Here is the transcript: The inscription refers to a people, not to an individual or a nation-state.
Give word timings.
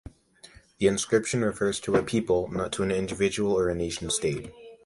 The 0.79 0.87
inscription 0.87 1.45
refers 1.45 1.79
to 1.81 1.93
a 1.95 2.01
people, 2.01 2.47
not 2.47 2.71
to 2.73 2.81
an 2.81 2.89
individual 2.89 3.55
or 3.55 3.69
a 3.69 3.75
nation-state. 3.75 4.51